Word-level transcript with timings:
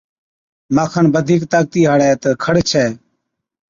مان 0.75 0.87
کن 0.91 1.05
بڌِيڪ 1.13 1.41
طاقتِي 1.51 1.81
هاڙَي 1.87 2.09
تہ 2.21 2.29
کَڙ 2.43 2.55
ڇَي، 2.69 2.85